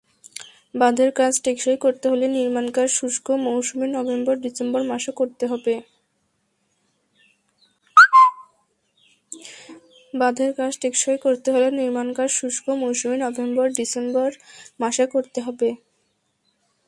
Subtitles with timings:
[0.73, 5.11] বাঁধের কাজ টেকসই করতে হলে নির্মাণকাজ শুষ্ক মৌসুমের নভেম্বর-ডিসেম্বর মাসে
[15.13, 15.69] করতে হবে।